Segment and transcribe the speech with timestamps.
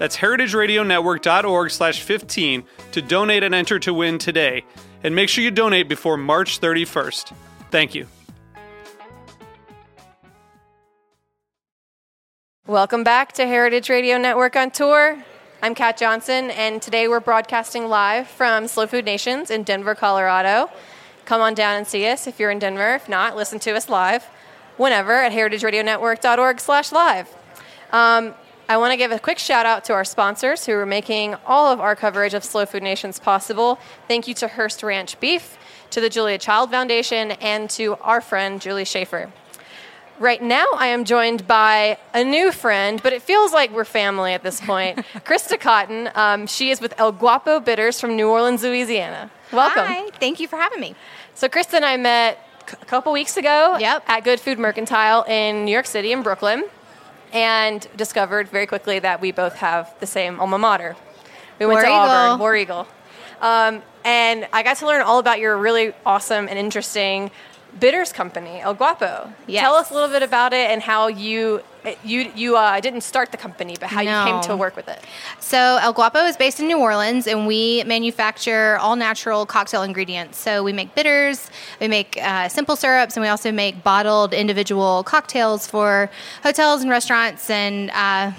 [0.00, 4.64] That's heritageradionetwork.org slash 15 to donate and enter to win today.
[5.04, 7.34] And make sure you donate before March 31st.
[7.70, 8.06] Thank you.
[12.66, 15.22] Welcome back to Heritage Radio Network on Tour.
[15.62, 20.70] I'm Kat Johnson, and today we're broadcasting live from Slow Food Nations in Denver, Colorado.
[21.26, 22.94] Come on down and see us if you're in Denver.
[22.94, 24.24] If not, listen to us live
[24.78, 27.28] whenever at heritageradionetwork.org slash live.
[27.92, 28.34] Um,
[28.70, 31.72] I want to give a quick shout out to our sponsors who are making all
[31.72, 33.80] of our coverage of Slow Food Nations possible.
[34.06, 35.58] Thank you to Hearst Ranch Beef,
[35.90, 39.32] to the Julia Child Foundation, and to our friend Julie Schaefer.
[40.20, 44.34] Right now, I am joined by a new friend, but it feels like we're family
[44.34, 44.98] at this point.
[45.26, 46.08] Christa Cotton.
[46.14, 49.32] Um, she is with El Guapo Bitters from New Orleans, Louisiana.
[49.52, 49.84] Welcome.
[49.84, 50.94] Hi, thank you for having me.
[51.34, 52.38] So, Christa and I met
[52.70, 54.04] a couple weeks ago yep.
[54.06, 56.62] at Good Food Mercantile in New York City, in Brooklyn,
[57.32, 60.96] and discovered very quickly that we both have the same alma mater.
[61.58, 61.98] We went War to Eagle.
[61.98, 62.86] Auburn, War Eagle.
[63.40, 67.30] Um, and I got to learn all about your really awesome and interesting
[67.78, 69.32] bitters company, El Guapo.
[69.46, 69.62] Yes.
[69.62, 71.62] Tell us a little bit about it and how you
[72.04, 74.10] you you uh, didn't start the company, but how No.
[74.10, 75.00] you came to work with it.
[75.38, 80.38] So, El Guapo is based in New Orleans, and we manufacture all natural cocktail ingredients.
[80.38, 81.50] So, we make bitters,
[81.80, 86.10] we make uh, simple syrups, and we also make bottled individual cocktails for
[86.42, 88.32] hotels and restaurants and uh,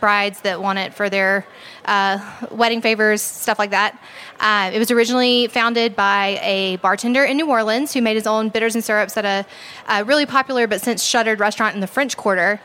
[0.00, 1.46] brides that want it for their
[1.84, 2.18] uh,
[2.50, 4.00] wedding favors, stuff like that.
[4.40, 8.48] Uh, it was originally founded by a bartender in New Orleans who made his own
[8.48, 9.46] bitters and syrups at a,
[9.88, 12.60] a really popular but since shuttered restaurant in the French Quarter.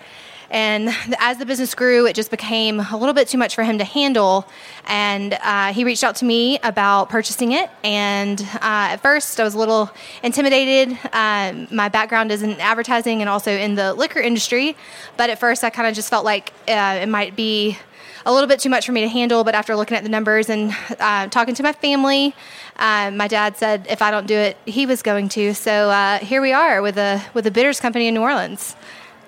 [0.53, 3.80] And as the business grew, it just became a little bit too much for him
[3.80, 4.47] to handle.
[4.86, 7.72] And uh, he reached out to me about purchasing it.
[7.84, 9.90] And uh, at first, I was a little
[10.22, 10.96] intimidated.
[11.12, 14.78] Um, my background is in advertising and also in the liquor industry.
[15.18, 17.80] But at first, I kind of just felt like uh, it might be
[18.24, 19.44] a little bit too much for me to handle.
[19.44, 22.36] But after looking at the numbers and uh, talking to my family,
[22.75, 25.56] uh, my dad said if I don't do it, he was going to.
[25.56, 28.75] So uh, here we are with a with a bitters company in New Orleans.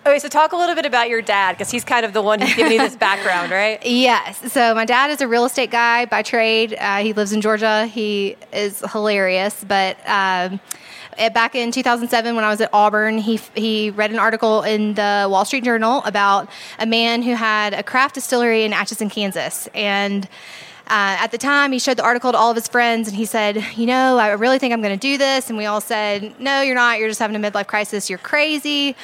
[0.08, 2.40] Okay, so talk a little bit about your dad because he's kind of the one
[2.40, 3.84] who's giving you this background, right?
[3.84, 4.54] Yes.
[4.54, 6.76] So my dad is a real estate guy by trade.
[6.80, 7.88] Uh, he lives in Georgia.
[7.88, 9.64] He is hilarious.
[9.64, 10.60] But um,
[11.34, 15.28] back in 2007, when I was at Auburn, he he read an article in the
[15.28, 20.30] Wall Street Journal about a man who had a craft distillery in Atchison, Kansas, and.
[20.88, 23.26] Uh, at the time, he showed the article to all of his friends, and he
[23.26, 26.40] said, "You know, I really think I'm going to do this." And we all said,
[26.40, 27.00] "No, you're not.
[27.00, 28.10] You're just having a midlife crisis.
[28.10, 28.96] You're crazy."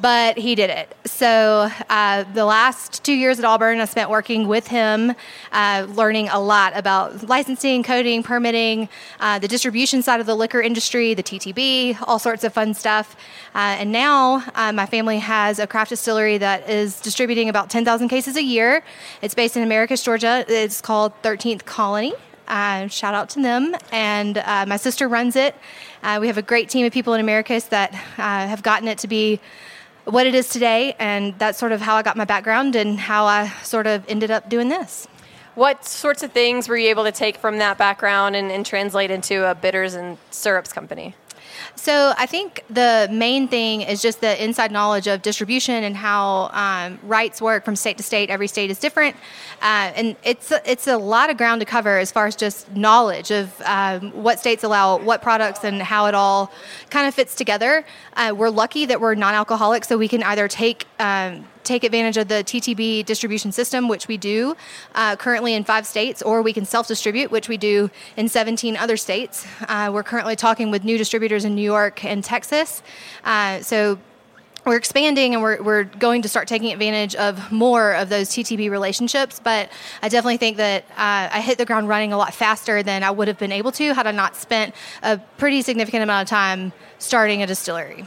[0.00, 0.96] But he did it.
[1.06, 5.12] So uh, the last two years at Auburn, I spent working with him,
[5.50, 8.88] uh, learning a lot about licensing, coding, permitting,
[9.18, 13.16] uh, the distribution side of the liquor industry, the TTB, all sorts of fun stuff.
[13.56, 18.08] Uh, and now uh, my family has a craft distillery that is distributing about 10,000
[18.08, 18.84] cases a year.
[19.20, 20.44] It's based in Americus, Georgia.
[20.46, 22.14] It's called 13th Colony.
[22.46, 23.76] Uh, shout out to them.
[23.92, 25.54] And uh, my sister runs it.
[26.02, 28.96] Uh, we have a great team of people in Americus that uh, have gotten it
[28.98, 29.38] to be
[30.04, 30.96] what it is today.
[30.98, 34.30] And that's sort of how I got my background and how I sort of ended
[34.30, 35.06] up doing this.
[35.54, 39.10] What sorts of things were you able to take from that background and, and translate
[39.10, 41.14] into a bitters and syrups company?
[41.74, 46.50] So I think the main thing is just the inside knowledge of distribution and how
[46.52, 48.30] um, rights work from state to state.
[48.30, 49.16] Every state is different,
[49.62, 53.30] uh, and it's it's a lot of ground to cover as far as just knowledge
[53.30, 56.52] of um, what states allow what products and how it all
[56.90, 57.84] kind of fits together.
[58.14, 62.28] Uh, we're lucky that we're non-alcoholic, so we can either take um, take advantage of
[62.28, 64.56] the TTB distribution system, which we do
[64.94, 68.76] uh, currently in five states, or we can self distribute, which we do in 17
[68.76, 69.46] other states.
[69.68, 72.82] Uh, we're currently talking with new distributors in New York and Texas.
[73.24, 73.98] Uh, so
[74.64, 78.70] we're expanding and we're, we're going to start taking advantage of more of those TTB
[78.70, 79.40] relationships.
[79.42, 79.70] But
[80.02, 83.10] I definitely think that uh, I hit the ground running a lot faster than I
[83.10, 86.72] would have been able to had I not spent a pretty significant amount of time
[86.98, 88.04] starting a distillery.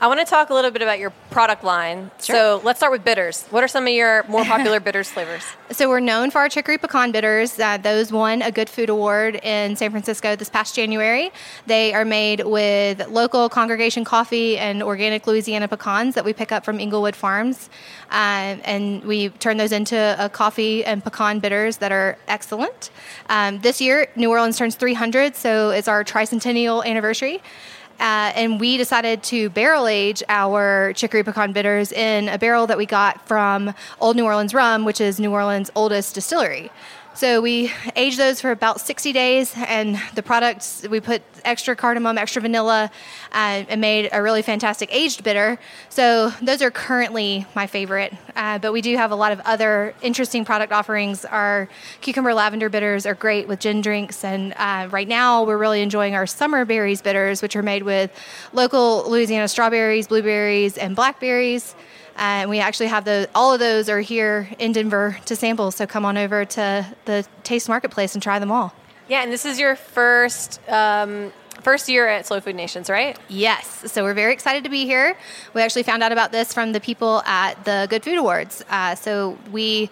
[0.00, 2.10] I want to talk a little bit about your product line.
[2.20, 2.36] Sure.
[2.36, 3.44] So let's start with bitters.
[3.50, 5.44] What are some of your more popular bitters flavors?
[5.70, 7.58] So we're known for our chicory pecan bitters.
[7.58, 11.30] Uh, those won a Good Food Award in San Francisco this past January.
[11.66, 16.64] They are made with local congregation coffee and organic Louisiana pecans that we pick up
[16.64, 17.70] from Inglewood Farms,
[18.10, 22.90] uh, and we turn those into a coffee and pecan bitters that are excellent.
[23.28, 27.40] Um, this year, New Orleans turns 300, so it's our tricentennial anniversary.
[28.00, 32.78] Uh, and we decided to barrel age our chicory pecan bitters in a barrel that
[32.78, 36.70] we got from Old New Orleans Rum, which is New Orleans' oldest distillery.
[37.16, 42.18] So we aged those for about 60 days, and the products we put extra cardamom,
[42.18, 42.90] extra vanilla,
[43.30, 45.60] uh, and made a really fantastic aged bitter.
[45.90, 48.12] So those are currently my favorite.
[48.34, 51.24] Uh, but we do have a lot of other interesting product offerings.
[51.24, 51.68] Our
[52.00, 56.16] cucumber lavender bitters are great with gin drinks, and uh, right now we're really enjoying
[56.16, 58.10] our summer berries bitters, which are made with
[58.52, 61.76] local Louisiana strawberries, blueberries, and blackberries.
[62.16, 65.70] Uh, and we actually have the all of those are here in Denver to sample.
[65.70, 68.72] So come on over to the Taste Marketplace and try them all.
[69.08, 71.32] Yeah, and this is your first um,
[71.62, 73.18] first year at Slow Food Nations, right?
[73.28, 73.90] Yes.
[73.92, 75.16] So we're very excited to be here.
[75.54, 78.64] We actually found out about this from the people at the Good Food Awards.
[78.70, 79.90] Uh, so we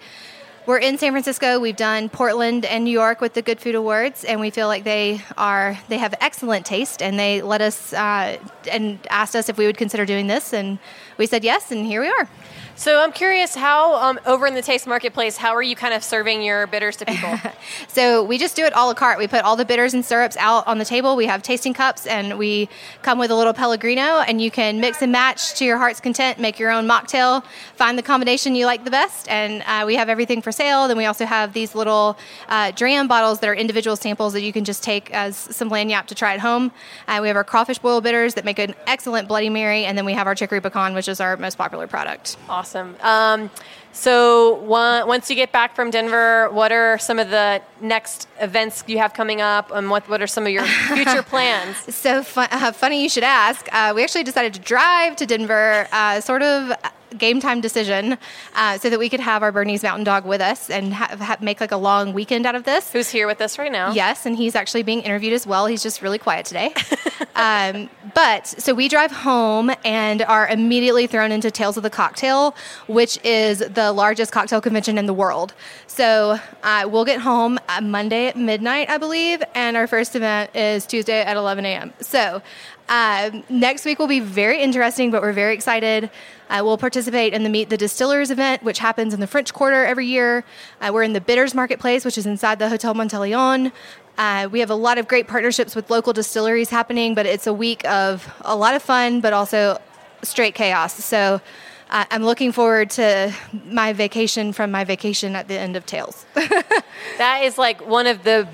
[0.65, 1.59] we're in San Francisco.
[1.59, 4.83] We've done Portland and New York with the Good Food Awards, and we feel like
[4.83, 7.01] they are they have excellent taste.
[7.01, 8.37] And they let us uh,
[8.71, 10.79] and asked us if we would consider doing this, and
[11.17, 12.29] we said yes, and here we are.
[12.75, 16.03] So I'm curious how um, over in the Taste Marketplace, how are you kind of
[16.03, 17.37] serving your bitters to people?
[17.87, 19.19] so we just do it a la carte.
[19.19, 21.15] We put all the bitters and syrups out on the table.
[21.15, 22.67] We have tasting cups, and we
[23.03, 26.39] come with a little Pellegrino, and you can mix and match to your heart's content.
[26.39, 27.45] Make your own mocktail.
[27.75, 30.87] Find the combination you like the best, and uh, we have everything for sale.
[30.87, 32.17] Then we also have these little
[32.49, 36.07] uh, dram bottles that are individual samples that you can just take as some lagniappe
[36.07, 36.71] to try at home.
[37.07, 40.05] Uh, we have our crawfish boil bitters that make an excellent Bloody Mary, and then
[40.05, 42.35] we have our chicory pecan, which is our most popular product.
[42.49, 42.62] Awesome.
[42.63, 42.95] Awesome.
[43.01, 43.49] Um,
[43.91, 48.85] so one, once you get back from Denver, what are some of the next events
[48.87, 51.75] you have coming up, and what, what are some of your future plans?
[51.93, 53.67] so fun, uh, funny you should ask.
[53.73, 56.71] Uh, we actually decided to drive to Denver, uh, sort of
[57.17, 58.17] game time decision
[58.55, 61.37] uh, so that we could have our Bernese Mountain Dog with us and ha- ha-
[61.41, 62.91] make like a long weekend out of this.
[62.91, 63.91] Who's here with us right now?
[63.91, 65.65] Yes, and he's actually being interviewed as well.
[65.65, 66.73] He's just really quiet today.
[67.35, 72.55] um, but so we drive home and are immediately thrown into Tales of the Cocktail,
[72.87, 75.53] which is the largest cocktail convention in the world.
[75.87, 80.85] So uh, we'll get home Monday at midnight, I believe, and our first event is
[80.85, 81.93] Tuesday at 11 a.m.
[82.01, 82.41] So
[82.89, 86.09] um, next week will be very interesting, but we're very excited.
[86.49, 89.85] Uh, we'll participate in the Meet the Distillers event, which happens in the French Quarter
[89.85, 90.43] every year.
[90.81, 93.71] Uh, we're in the Bitters Marketplace, which is inside the Hotel Monteleone.
[94.17, 97.53] Uh, we have a lot of great partnerships with local distilleries happening, but it's a
[97.53, 99.79] week of a lot of fun, but also
[100.21, 100.93] straight chaos.
[100.93, 101.41] So
[101.89, 103.33] uh, I'm looking forward to
[103.65, 106.25] my vacation from my vacation at the end of Tales.
[106.33, 108.47] that is like one of the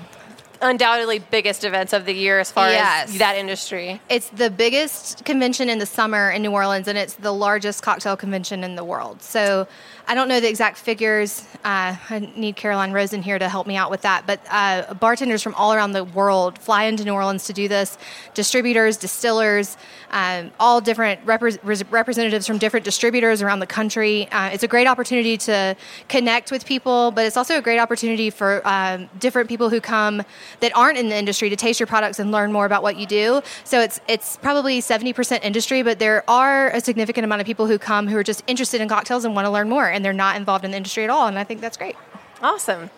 [0.62, 3.10] undoubtedly biggest events of the year as far yes.
[3.10, 4.00] as that industry.
[4.08, 8.16] It's the biggest convention in the summer in New Orleans, and it's the largest cocktail
[8.16, 9.22] convention in the world.
[9.22, 9.66] So
[10.10, 11.46] I don't know the exact figures.
[11.64, 14.26] Uh, I need Caroline Rosen here to help me out with that.
[14.26, 17.96] But uh, bartenders from all around the world fly into New Orleans to do this.
[18.34, 19.76] Distributors, distillers,
[20.10, 24.28] um, all different representatives from different distributors around the country.
[24.32, 25.76] Uh, it's a great opportunity to
[26.08, 30.24] connect with people, but it's also a great opportunity for um, different people who come
[30.58, 33.06] that aren't in the industry to taste your products and learn more about what you
[33.06, 33.40] do.
[33.62, 37.78] So it's it's probably 70% industry, but there are a significant amount of people who
[37.78, 40.36] come who are just interested in cocktails and want to learn more, and they're not
[40.36, 41.26] involved in the industry at all.
[41.26, 41.96] And I think that's great.
[42.42, 42.90] Awesome.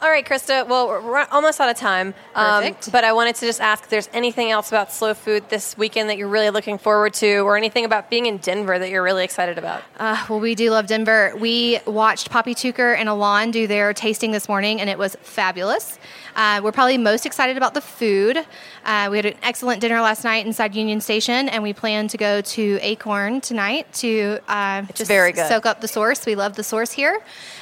[0.00, 0.64] All right, Christa.
[0.68, 2.14] Well, we're almost out of time.
[2.36, 5.76] Um, but I wanted to just ask if there's anything else about Slow Food this
[5.76, 9.02] weekend that you're really looking forward to, or anything about being in Denver that you're
[9.02, 9.82] really excited about.
[9.98, 11.32] Uh, well, we do love Denver.
[11.36, 15.98] We watched Poppy Tooker and Alon do their tasting this morning, and it was fabulous.
[16.36, 18.38] Uh, we're probably most excited about the food.
[18.84, 22.16] Uh, we had an excellent dinner last night inside Union Station, and we plan to
[22.16, 25.48] go to Acorn tonight to uh, just very good.
[25.48, 26.24] soak up the source.
[26.24, 27.20] We love the source here.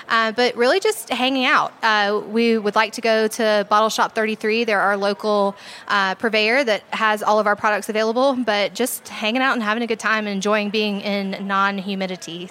[0.09, 1.73] Uh, but really just hanging out.
[1.83, 4.65] Uh, we would like to go to Bottle Shop 33.
[4.65, 5.57] They're our local
[5.89, 9.83] uh, purveyor that has all of our products available, but just hanging out and having
[9.83, 12.51] a good time and enjoying being in non humidity.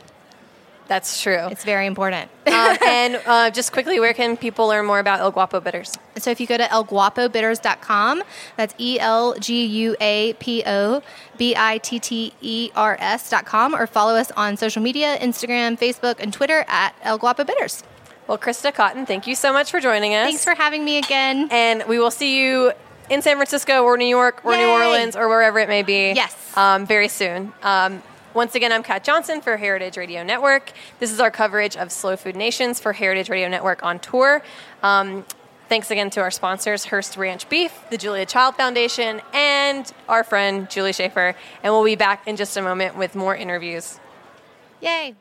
[0.88, 1.48] That's true.
[1.50, 2.30] It's very important.
[2.48, 5.98] um, and uh, just quickly, where can people learn more about El Guapo Bitters?
[6.18, 8.24] So if you go to elguapobitters.com,
[8.56, 11.02] that's E L G U A P O
[11.38, 16.20] B I T T E R S.com, or follow us on social media Instagram, Facebook,
[16.20, 17.84] and Twitter at El Guapo Bitters.
[18.28, 20.26] Well, Christa Cotton, thank you so much for joining us.
[20.26, 21.48] Thanks for having me again.
[21.52, 22.72] And we will see you
[23.10, 26.14] in San Francisco or New York or New Orleans or wherever it may be.
[26.16, 26.36] Yes.
[26.58, 27.54] Um, very soon.
[27.62, 28.02] Um,
[28.36, 30.74] once again, I'm Kat Johnson for Heritage Radio Network.
[31.00, 34.44] This is our coverage of Slow Food Nations for Heritage Radio Network on tour.
[34.84, 35.24] Um,
[35.70, 40.70] thanks again to our sponsors, Hearst Ranch Beef, the Julia Child Foundation, and our friend
[40.70, 41.34] Julie Schaefer.
[41.64, 44.02] And we'll be back in just a moment with more interviews.
[44.82, 45.16] Yay.